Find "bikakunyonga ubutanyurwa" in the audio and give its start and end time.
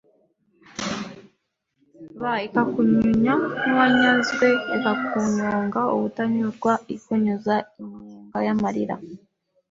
4.69-6.73